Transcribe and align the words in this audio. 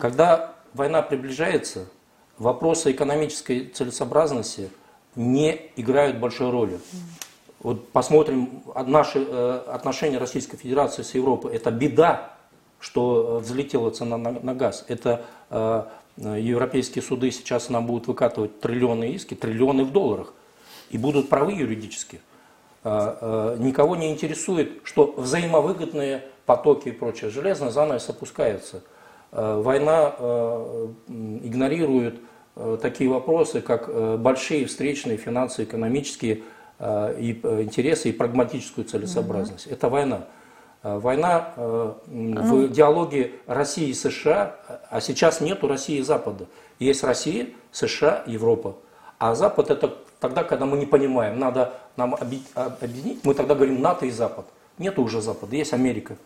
Когда 0.00 0.54
война 0.74 1.02
приближается, 1.02 1.86
вопросы 2.38 2.92
экономической 2.92 3.66
целесообразности 3.66 4.70
не 5.14 5.70
играют 5.76 6.18
большой 6.18 6.50
роли. 6.50 6.78
Вот 7.60 7.88
посмотрим 7.88 8.62
наши 8.86 9.24
э, 9.26 9.62
отношения 9.68 10.18
Российской 10.18 10.56
Федерации 10.56 11.02
с 11.02 11.14
Европой. 11.14 11.54
Это 11.54 11.70
беда, 11.70 12.34
что 12.78 13.40
взлетела 13.42 13.90
цена 13.90 14.18
на, 14.18 14.32
на 14.32 14.54
газ. 14.54 14.84
Это 14.88 15.24
э, 15.50 15.84
европейские 16.16 17.02
суды 17.02 17.30
сейчас 17.30 17.70
нам 17.70 17.86
будут 17.86 18.06
выкатывать 18.06 18.60
триллионы 18.60 19.10
иски, 19.12 19.34
триллионы 19.34 19.84
в 19.84 19.92
долларах. 19.92 20.34
И 20.90 20.98
будут 20.98 21.28
правы 21.28 21.52
юридически. 21.52 22.20
Э, 22.84 23.56
никого 23.58 23.96
не 23.96 24.12
интересует, 24.12 24.82
что 24.84 25.14
взаимовыгодные 25.16 26.24
потоки 26.44 26.90
и 26.90 26.92
прочее. 26.92 27.30
Железный 27.30 27.70
занавес 27.70 28.08
опускается. 28.08 28.82
Война 29.36 30.14
игнорирует 31.08 32.20
такие 32.80 33.10
вопросы, 33.10 33.60
как 33.60 34.18
большие 34.18 34.64
встречные 34.64 35.18
финансово-экономические 35.18 36.42
Э, 36.78 37.14
и 37.18 37.40
э, 37.42 37.62
интересы, 37.62 38.10
и 38.10 38.12
прагматическую 38.12 38.84
целесообразность. 38.84 39.66
Угу. 39.66 39.74
Это 39.74 39.88
война. 39.88 40.20
Э, 40.82 40.98
война 40.98 41.52
в 41.56 42.68
диалоге 42.68 43.32
России 43.46 43.88
и 43.88 43.94
США, 43.94 44.56
а 44.90 45.00
сейчас 45.00 45.40
нету 45.40 45.68
России 45.68 45.98
и 45.98 46.02
Запада. 46.02 46.46
Есть 46.78 47.02
Россия, 47.02 47.48
США, 47.72 48.22
Европа. 48.26 48.76
А 49.18 49.34
Запад 49.34 49.70
это 49.70 49.96
тогда, 50.20 50.44
когда 50.44 50.66
мы 50.66 50.76
не 50.76 50.84
понимаем, 50.84 51.38
надо 51.38 51.72
нам 51.96 52.14
объединить, 52.14 53.24
мы 53.24 53.32
тогда 53.32 53.54
говорим 53.54 53.80
НАТО 53.80 54.04
и 54.04 54.10
Запад. 54.10 54.44
Нету 54.76 55.02
уже 55.02 55.22
Запада, 55.22 55.56
есть 55.56 55.72
Америка, 55.72 56.16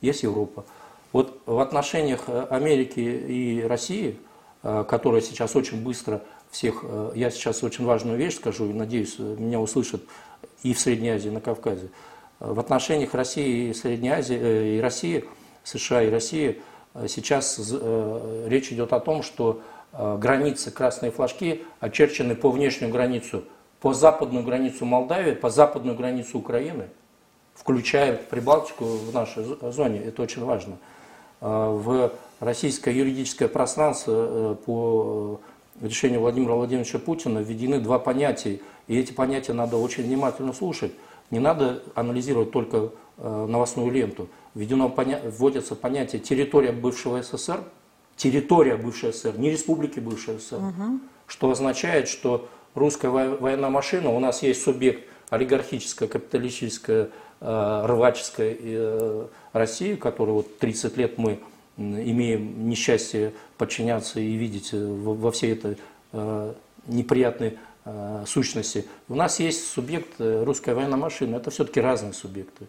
есть 0.00 0.24
Европа. 0.24 0.64
Вот 1.12 1.40
в 1.46 1.58
отношениях 1.58 2.28
Америки 2.50 3.00
и 3.00 3.62
России, 3.62 4.18
которая 4.62 5.20
сейчас 5.20 5.56
очень 5.56 5.82
быстро 5.82 6.22
всех. 6.50 6.80
Э, 6.82 7.12
я 7.14 7.30
сейчас 7.30 7.62
очень 7.62 7.84
важную 7.84 8.18
вещь 8.18 8.36
скажу, 8.36 8.68
и 8.68 8.72
надеюсь, 8.72 9.18
меня 9.18 9.60
услышат 9.60 10.02
и 10.62 10.74
в 10.74 10.80
Средней 10.80 11.10
Азии, 11.10 11.28
и 11.28 11.32
на 11.32 11.40
Кавказе. 11.40 11.90
Э, 12.40 12.52
в 12.52 12.60
отношениях 12.60 13.14
России 13.14 13.70
и 13.70 13.74
Средней 13.74 14.10
Азии, 14.10 14.38
э, 14.38 14.76
и 14.76 14.80
России, 14.80 15.24
США 15.64 16.02
и 16.02 16.10
России, 16.10 16.60
сейчас 17.06 17.60
речь 18.46 18.72
идет 18.72 18.92
о 18.92 18.98
том, 18.98 19.22
что 19.22 19.60
границы, 19.92 20.72
красные 20.72 21.12
флажки 21.12 21.64
очерчены 21.78 22.34
по 22.34 22.50
внешнюю 22.50 22.90
границу, 22.90 23.44
по 23.80 23.92
западную 23.92 24.42
границу 24.42 24.86
Молдавии, 24.86 25.34
по 25.34 25.50
западную 25.50 25.96
границу 25.96 26.38
Украины, 26.38 26.88
включая 27.54 28.16
Прибалтику 28.16 28.86
в 28.86 29.14
нашей 29.14 29.44
зоне. 29.70 30.00
Это 30.00 30.22
очень 30.22 30.42
важно. 30.44 30.78
В 31.40 32.12
российское 32.40 32.94
юридическое 32.94 33.48
пространство 33.48 34.58
по 34.66 35.40
решению 35.80 36.20
Владимира 36.20 36.54
Владимировича 36.54 36.98
Путина 36.98 37.38
введены 37.38 37.80
два 37.80 37.98
понятия, 37.98 38.60
и 38.88 38.98
эти 38.98 39.12
понятия 39.12 39.52
надо 39.52 39.76
очень 39.76 40.04
внимательно 40.04 40.52
слушать. 40.52 40.92
Не 41.30 41.38
надо 41.38 41.82
анализировать 41.94 42.50
только 42.50 42.90
э, 43.18 43.46
новостную 43.48 43.90
ленту. 43.90 44.28
Введено, 44.54 44.88
поня... 44.88 45.20
вводится 45.24 45.76
понятие 45.76 46.20
территория 46.20 46.72
бывшего 46.72 47.22
СССР, 47.22 47.60
территория 48.16 48.76
бывшей 48.76 49.12
СССР, 49.12 49.38
не 49.38 49.50
республики 49.50 50.00
бывшей 50.00 50.38
СССР, 50.38 50.56
угу. 50.56 51.00
что 51.28 51.50
означает, 51.50 52.08
что 52.08 52.48
русская 52.74 53.10
военная 53.10 53.70
машина, 53.70 54.10
у 54.10 54.18
нас 54.18 54.42
есть 54.42 54.62
субъект 54.62 55.08
олигархическая, 55.30 56.08
капиталистическая, 56.08 57.10
э, 57.40 57.82
рваческая 57.86 58.56
э, 58.58 59.26
Россия, 59.52 59.96
которую 59.96 60.36
вот 60.36 60.58
30 60.58 60.96
лет 60.96 61.18
мы 61.18 61.40
имеем 61.76 62.68
несчастье 62.68 63.32
подчиняться 63.56 64.20
и 64.20 64.34
видеть 64.34 64.70
э, 64.72 64.86
во 64.86 65.30
всей 65.30 65.52
этой 65.52 65.76
неприятной 66.86 67.56
сущности. 68.26 68.84
У 69.08 69.14
нас 69.14 69.38
есть 69.38 69.68
субъект 69.68 70.14
русская 70.18 70.74
военная 70.74 70.98
машина, 70.98 71.36
это 71.36 71.50
все-таки 71.50 71.80
разные 71.80 72.12
субъекты. 72.14 72.66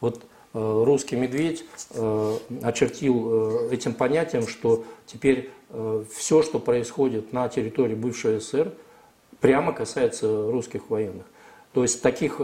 Вот 0.00 0.24
русский 0.54 1.16
медведь 1.16 1.66
очертил 2.62 3.68
этим 3.70 3.92
понятием, 3.92 4.48
что 4.48 4.86
теперь 5.04 5.50
все, 6.14 6.42
что 6.42 6.58
происходит 6.58 7.34
на 7.34 7.50
территории 7.50 7.94
бывшей 7.94 8.40
СССР, 8.40 8.72
прямо 9.40 9.72
касается 9.72 10.50
русских 10.50 10.88
военных. 10.88 11.26
То 11.72 11.82
есть 11.82 12.02
таких 12.02 12.40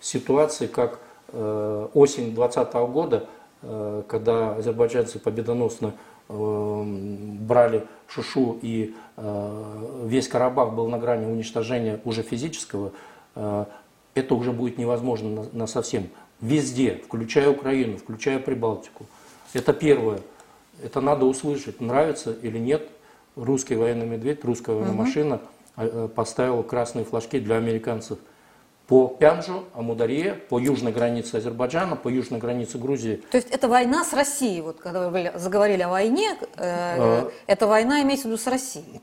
ситуаций, 0.00 0.68
как 0.68 1.00
осень 1.32 2.34
2020 2.34 2.74
года, 2.74 3.28
Э, 3.66 4.02
когда 4.06 4.56
азербайджанцы 4.56 5.18
победоносно 5.18 5.94
э, 6.28 6.82
брали 7.40 7.86
Шушу 8.08 8.58
и 8.60 8.94
э, 9.16 10.04
весь 10.04 10.28
Карабах 10.28 10.74
был 10.74 10.88
на 10.88 10.98
грани 10.98 11.24
уничтожения 11.24 12.00
уже 12.04 12.22
физического, 12.22 12.92
это 14.14 14.36
уже 14.36 14.52
будет 14.52 14.78
невозможно 14.78 15.46
на 15.52 15.66
совсем. 15.66 16.08
Везде, 16.40 17.00
включая 17.04 17.50
Украину, 17.50 17.96
включая 17.96 18.38
Прибалтику. 18.38 19.06
Это 19.54 19.72
первое. 19.72 20.20
Это 20.84 21.00
надо 21.00 21.24
услышать, 21.24 21.80
нравится 21.80 22.32
или 22.42 22.58
нет. 22.58 22.88
Русский 23.34 23.74
военный 23.74 24.06
медведь, 24.06 24.44
русская 24.44 24.76
военная 24.76 24.94
машина 24.94 25.40
поставила 26.14 26.62
красные 26.62 27.04
флажки 27.04 27.38
для 27.38 27.56
американцев– 27.56 28.18
по 28.86 29.08
Пянжу, 29.08 29.64
Амударье, 29.74 30.34
по 30.34 30.58
южной 30.58 30.92
границе 30.92 31.36
Азербайджана, 31.36 31.96
по 31.96 32.08
южной 32.08 32.38
границе 32.38 32.78
Грузии. 32.78 33.22
То 33.30 33.38
есть 33.38 33.48
это 33.50 33.68
война 33.68 34.04
с 34.04 34.12
Россией, 34.12 34.60
вот 34.60 34.78
когда 34.78 35.08
вы 35.08 35.32
заговорили 35.36 35.82
о 35.82 35.88
войне, 35.88 36.36
э, 36.56 37.22
э, 37.26 37.30
эта 37.46 37.66
война 37.66 38.02
имеется 38.02 38.24
в 38.24 38.30
виду 38.30 38.36
с 38.36 38.46
Россией? 38.46 39.00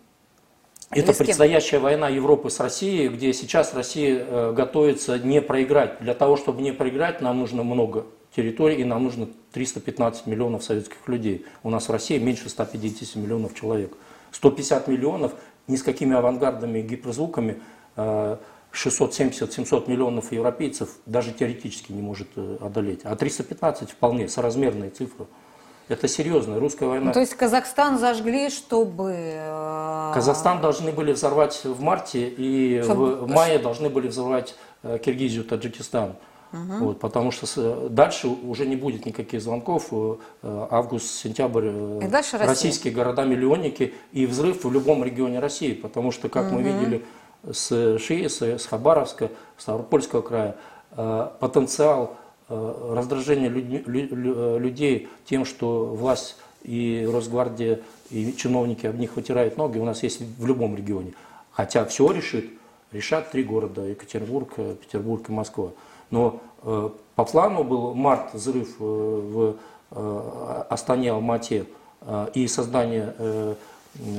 Это 0.91 1.13
предстоящая 1.13 1.79
война 1.79 2.09
Европы 2.09 2.49
с 2.49 2.59
Россией, 2.59 3.07
где 3.07 3.33
сейчас 3.33 3.73
Россия 3.73 4.25
э, 4.27 4.53
готовится 4.53 5.17
не 5.17 5.41
проиграть. 5.41 5.99
Для 6.01 6.13
того, 6.13 6.35
чтобы 6.37 6.61
не 6.61 6.73
проиграть, 6.73 7.21
нам 7.21 7.39
нужно 7.39 7.63
много 7.63 8.05
территорий, 8.35 8.81
и 8.81 8.83
нам 8.83 9.05
нужно 9.05 9.29
315 9.53 10.27
миллионов 10.27 10.63
советских 10.63 11.07
людей. 11.07 11.45
У 11.63 11.69
нас 11.69 11.87
в 11.87 11.91
России 11.91 12.19
меньше 12.19 12.49
150 12.49 13.15
миллионов 13.15 13.55
человек. 13.55 13.93
150 14.31 14.87
миллионов 14.89 15.33
ни 15.71 15.77
с 15.77 15.83
какими 15.83 16.15
авангардными 16.15 16.81
гиперзвуками 16.81 17.61
э, 17.95 18.37
670-700 18.73 19.89
миллионов 19.89 20.31
европейцев 20.31 20.89
даже 21.05 21.31
теоретически 21.31 21.91
не 21.91 22.01
может 22.01 22.27
э, 22.35 22.57
одолеть. 22.61 23.01
А 23.03 23.15
315 23.15 23.91
вполне 23.91 24.27
соразмерные 24.27 24.89
цифры. 24.89 25.25
Это 25.87 26.07
серьезная 26.07 26.59
русская 26.59 26.85
война. 26.85 27.07
Ну, 27.07 27.13
то 27.13 27.19
есть 27.19 27.33
Казахстан 27.35 27.97
зажгли, 27.97 28.49
чтобы... 28.49 29.13
Э, 29.15 30.11
Казахстан 30.13 30.61
должны 30.61 30.91
были 30.91 31.13
взорвать 31.13 31.63
в 31.63 31.81
марте, 31.81 32.27
и 32.27 32.81
чтобы... 32.83 33.15
в 33.15 33.29
мае 33.29 33.59
должны 33.59 33.89
были 33.89 34.07
взорвать 34.07 34.55
э, 34.83 34.99
Киргизию, 35.03 35.43
Таджикистан. 35.43 36.15
Угу. 36.53 36.85
Вот, 36.85 36.99
потому 36.99 37.31
что 37.31 37.89
дальше 37.89 38.27
уже 38.27 38.65
не 38.65 38.75
будет 38.75 39.05
никаких 39.05 39.41
звонков. 39.41 39.89
Август, 40.41 41.07
сентябрь, 41.07 41.69
и 42.03 42.07
дальше 42.07 42.37
российские 42.37 42.93
города-миллионники 42.93 43.93
и 44.11 44.25
взрыв 44.25 44.63
в 44.65 44.71
любом 44.71 45.03
регионе 45.03 45.39
России. 45.39 45.73
Потому 45.73 46.11
что, 46.11 46.27
как 46.29 46.47
угу. 46.47 46.55
мы 46.55 46.63
видели, 46.63 47.05
с 47.49 47.97
Шииса, 47.97 48.57
с 48.57 48.65
Хабаровска, 48.65 49.31
Ставропольского 49.57 50.21
края, 50.21 50.55
э, 50.91 51.29
потенциал 51.39 52.17
э, 52.49 52.93
раздражения 52.93 53.49
людей 53.49 55.09
тем, 55.25 55.45
что 55.45 55.85
власть 55.85 56.37
и 56.63 57.07
Росгвардия, 57.11 57.81
и 58.09 58.33
чиновники 58.35 58.85
об 58.85 58.99
них 58.99 59.15
вытирают 59.15 59.57
ноги, 59.57 59.79
у 59.79 59.85
нас 59.85 60.03
есть 60.03 60.21
в 60.21 60.45
любом 60.45 60.75
регионе. 60.75 61.13
Хотя 61.51 61.85
все 61.85 62.11
решит, 62.11 62.51
решат 62.91 63.31
три 63.31 63.43
города, 63.43 63.81
Екатеринбург, 63.81 64.53
Петербург 64.55 65.27
и 65.29 65.31
Москва. 65.31 65.71
Но 66.11 66.39
э, 66.63 66.89
по 67.15 67.25
плану 67.25 67.63
был 67.63 67.93
март 67.93 68.33
взрыв 68.33 68.79
в 68.79 69.55
Астане, 70.69 71.11
Алмате 71.11 71.65
и 72.33 72.47
создание 72.47 73.57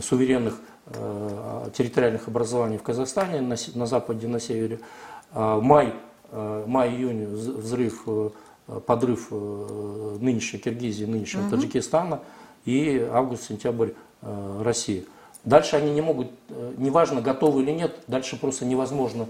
суверенных 0.03 0.61
Э, 0.87 1.71
территориальных 1.75 2.27
образований 2.27 2.77
в 2.77 2.83
Казахстане, 2.83 3.41
на, 3.41 3.55
на 3.75 3.87
западе, 3.87 4.27
на 4.27 4.41
севере. 4.41 4.81
А, 5.33 5.61
май, 5.61 5.95
э, 6.33 6.65
май-июнь 6.67 7.25
взрыв, 7.27 8.03
э, 8.07 8.31
подрыв 8.85 9.31
нынешней 9.31 10.59
Киргизии, 10.59 11.05
нынешнего 11.05 11.43
угу. 11.43 11.51
Таджикистана 11.51 12.21
и 12.65 12.99
август-сентябрь 13.13 13.91
России. 14.61 15.05
Дальше 15.45 15.77
они 15.77 15.91
не 15.91 16.01
могут, 16.01 16.31
неважно, 16.77 17.21
готовы 17.21 17.63
или 17.63 17.73
нет, 17.73 17.99
дальше 18.07 18.39
просто 18.39 18.65
невозможно 18.65 19.27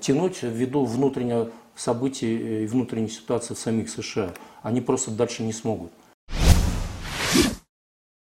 тянуть 0.00 0.42
ввиду 0.42 0.84
внутреннего 0.84 1.50
событий 1.76 2.64
и 2.64 2.66
внутренней 2.66 3.08
ситуации 3.08 3.54
в 3.54 3.58
самих 3.58 3.88
США. 3.88 4.30
Они 4.62 4.80
просто 4.80 5.10
дальше 5.10 5.42
не 5.42 5.52
смогут. 5.52 5.92